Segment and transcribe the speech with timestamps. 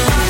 [0.00, 0.29] Larsson.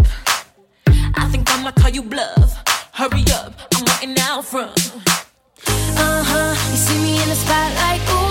[1.61, 2.57] I'ma call you bluff.
[2.91, 4.95] Hurry up, I'm waiting out front.
[5.67, 8.30] Uh huh, you see me in the spotlight, ooh.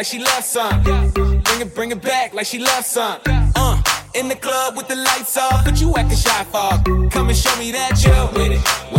[0.00, 0.82] like she loves some.
[0.82, 3.20] Bring it, bring it back like she loves some.
[3.26, 3.82] Uh,
[4.14, 6.86] in the club with the lights off, but you acting shy fog.
[7.10, 8.89] Come and show me that you're with it.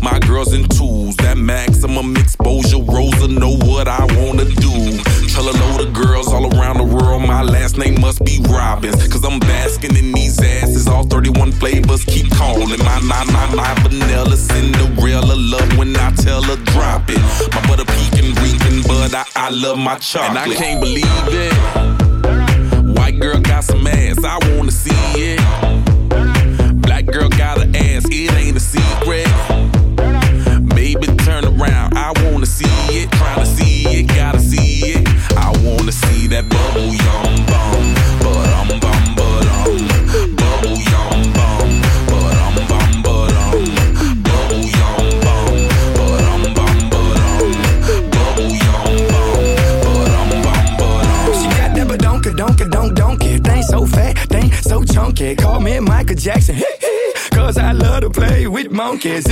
[0.00, 2.82] My girls in tools, that maximum exposure.
[2.82, 4.98] Rosa know what I wanna do.
[5.28, 7.22] Tell a load of girls all around the world.
[7.22, 9.06] My last name must be Robbins.
[9.08, 10.86] Cause I'm basking in these asses.
[10.88, 12.78] All 31 flavors keep calling.
[12.78, 15.34] My, my, my, my vanilla Cinderella.
[15.36, 17.20] Love when I tell her drop it.
[17.54, 20.30] My butter peeking, reeking, but I, I love my chocolate.
[20.30, 22.98] And I can't believe it.
[22.98, 24.22] White girl got some ass.
[24.24, 25.19] I wanna see it.
[36.30, 39.82] that bubble yum bum, but um bum but um,
[40.38, 41.70] bubble yum bum,
[42.06, 43.66] but um bum but um,
[44.22, 45.58] bubble yum bum,
[45.98, 47.50] but um bum but um,
[48.14, 49.42] bubble yum bum,
[49.82, 51.34] but um bum but um.
[51.34, 55.34] She got that but donka donka donk donkey, thing so fat, thing so chunky.
[55.34, 56.62] Call me Michael Jackson,
[57.32, 59.26] cause I love to play with monkeys.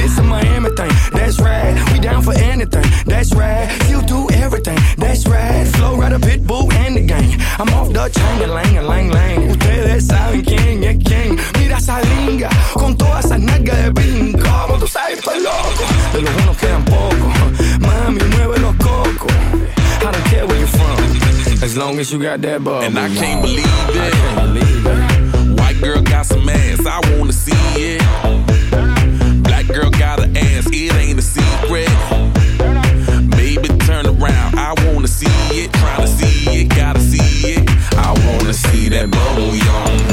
[22.09, 22.85] guess you got that bug.
[22.85, 23.97] And I can't believe it.
[23.97, 25.61] I can't believe it.
[25.61, 29.43] White girl got some ass, I wanna see it.
[29.43, 31.89] Black girl got an ass, it ain't a secret.
[33.31, 35.73] Baby, turn around, I wanna see it.
[35.73, 37.69] Tryna see it, gotta see it.
[37.97, 40.08] I wanna see that bubble, y'all.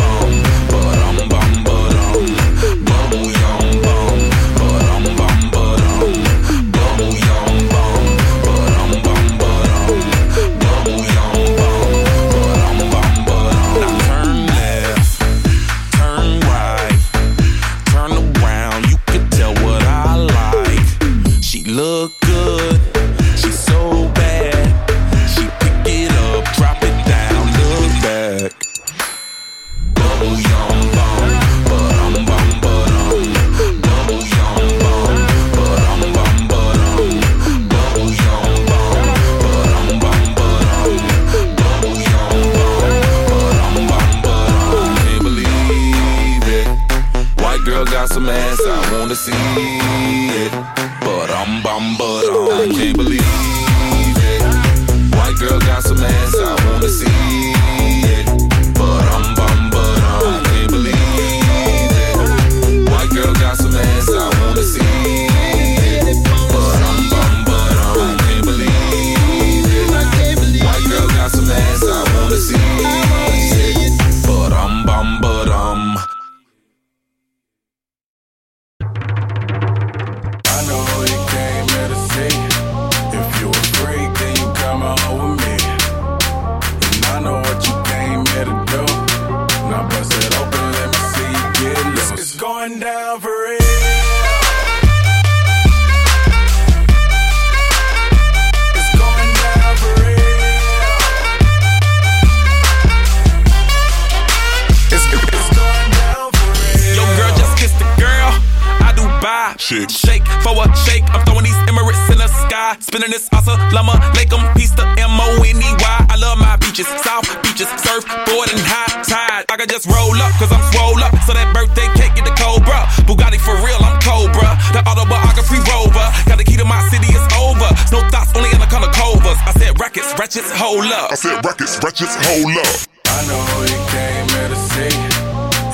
[130.66, 131.12] hold up.
[131.12, 132.76] I said records, wretches, hold up.
[133.06, 134.96] I know you came here to see.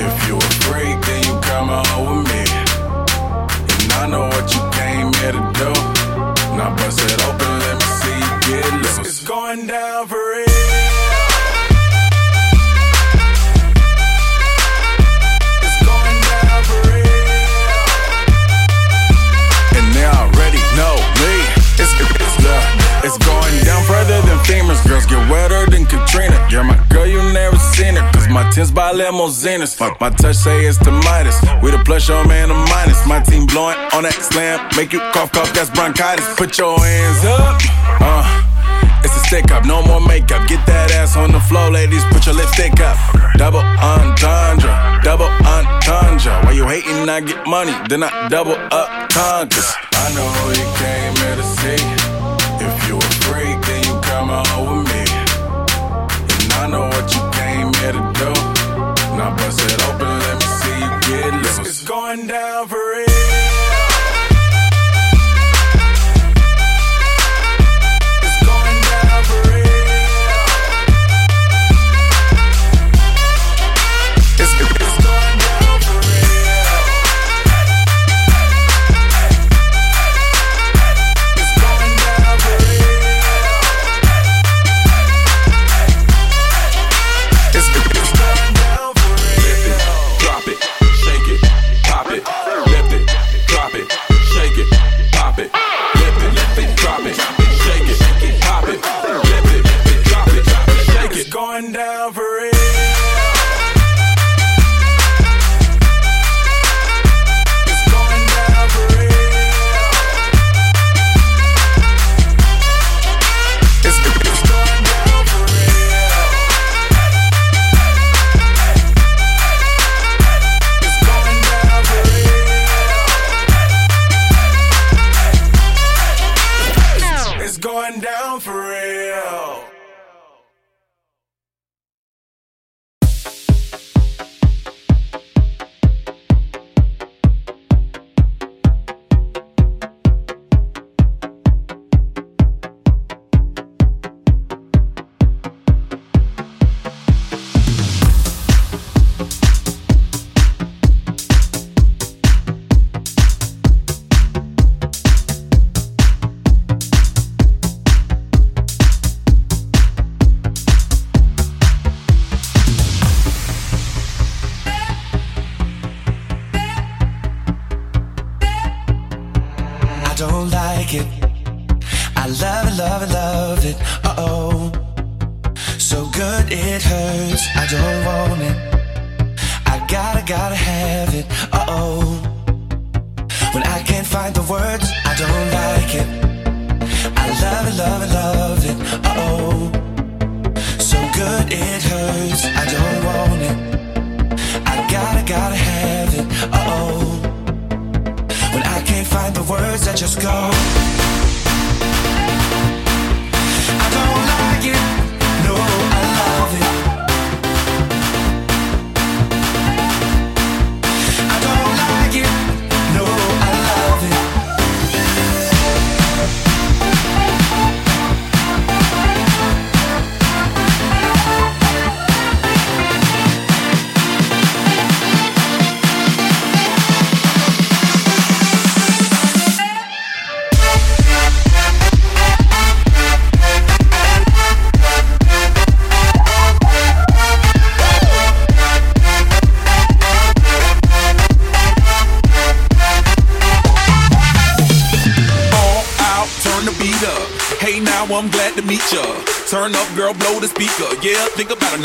[0.04, 2.44] If you a freak, then you come home with me.
[3.72, 5.70] And I know what you came here to do.
[6.58, 8.98] Now bust it open, let me see you get loose.
[9.08, 10.21] It's going down for
[24.52, 26.36] Girls get wetter than Katrina.
[26.50, 28.04] Yeah, my girl, you never seen it.
[28.12, 29.80] Cause my tins by limousines.
[29.80, 31.40] My touch say it's the Midas.
[31.62, 33.06] With a plus, your man, a minus.
[33.06, 34.60] My team blowing on that slam.
[34.76, 36.26] Make you cough, cough, that's bronchitis.
[36.36, 37.60] Put your hands up.
[38.02, 38.48] Uh.
[39.02, 40.46] It's a stick up, no more makeup.
[40.46, 42.04] Get that ass on the floor, ladies.
[42.12, 42.96] Put your lipstick up.
[43.36, 46.44] Double entendre, double entendre.
[46.44, 47.08] Why you hating?
[47.08, 49.72] I get money, then I double up congas.
[49.92, 52.11] I know you came here to see
[54.32, 55.04] then you with me.
[56.40, 58.30] And I know what you came here to do.
[59.16, 61.58] Now bust it open, let me see you get loose.
[61.68, 62.81] It's going down for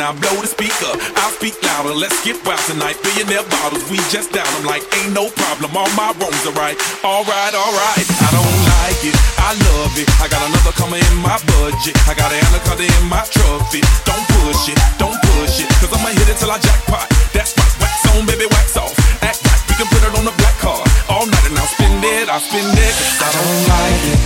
[0.08, 0.92] now, blow the speaker.
[1.20, 2.96] I'll speak louder, let's get wild tonight.
[3.04, 4.48] Billionaire bottles, we just down.
[4.56, 6.80] I'm like, ain't no problem, all my wrongs are right.
[7.04, 10.08] Alright, alright, I don't like it, I love it.
[10.24, 11.96] I got another coming in my budget.
[12.08, 13.84] I got an anaconda in my trophy.
[14.08, 17.08] Don't push it, don't push it, cause I'ma hit it till I jackpot.
[17.36, 18.96] That's right, wax on, baby, wax off.
[19.20, 20.88] Act right, we can put it on the black card.
[21.12, 22.96] All night and I'll spend it, I'll spend it.
[23.20, 24.17] I don't like it.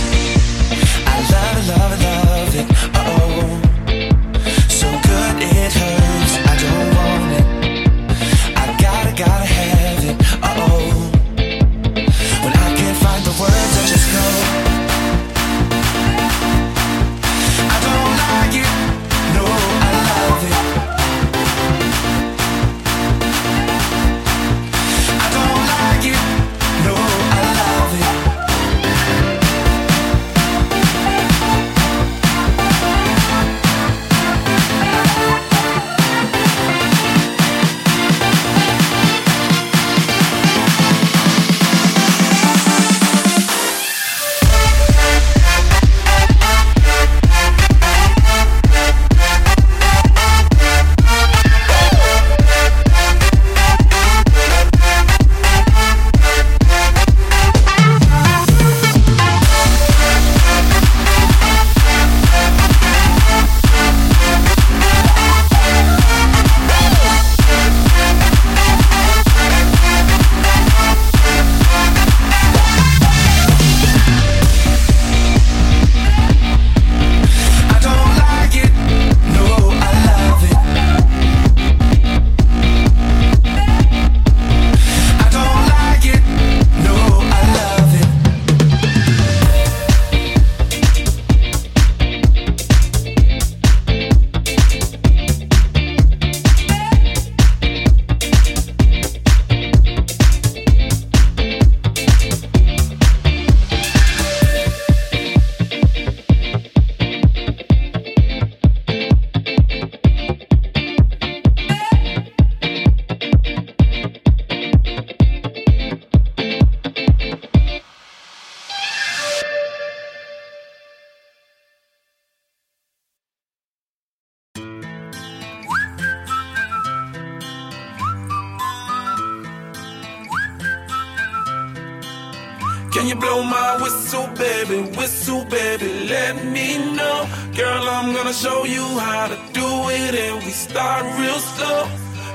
[139.52, 141.88] Do it, and we start real slow.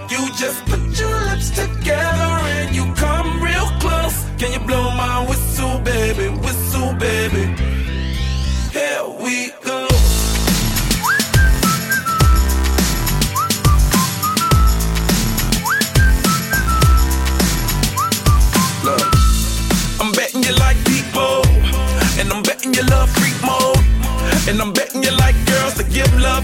[0.09, 4.25] You just put your lips together and you come real close.
[4.37, 6.29] Can you blow my whistle, baby?
[6.29, 7.43] Whistle, baby.
[8.71, 9.87] Here we go.
[18.85, 19.01] Look,
[19.99, 21.41] I'm betting you like people,
[22.19, 23.83] and I'm betting you love freak mode,
[24.47, 24.96] and I'm betting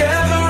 [0.00, 0.49] Together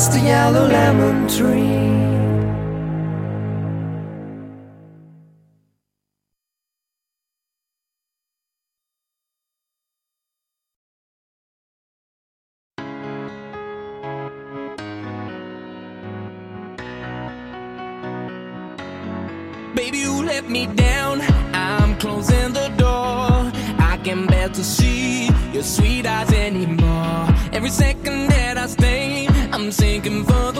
[0.00, 1.90] just a yellow lemon tree.
[19.74, 21.20] Baby, you let me down.
[21.52, 23.52] I'm closing the door.
[23.92, 27.28] I can bear to see your sweet eyes anymore.
[27.52, 28.39] Every second
[29.70, 30.59] I'm sinking further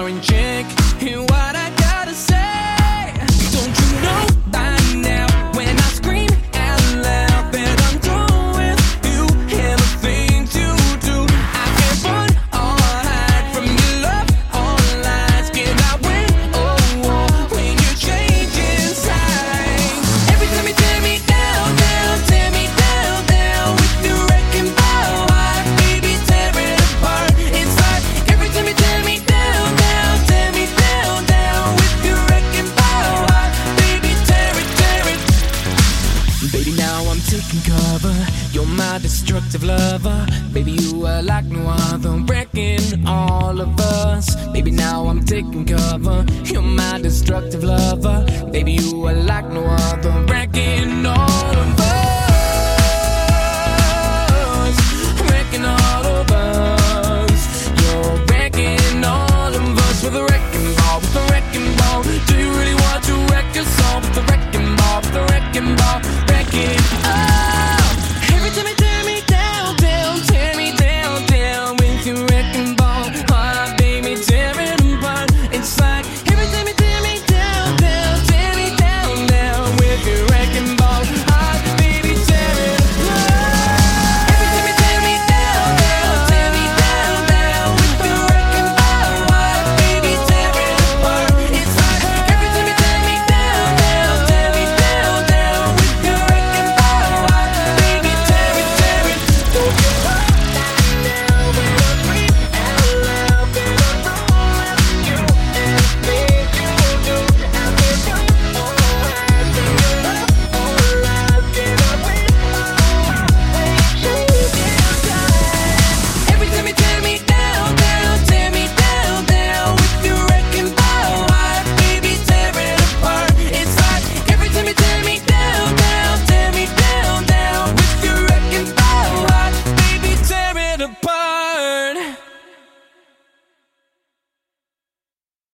[0.00, 1.59] you more in what I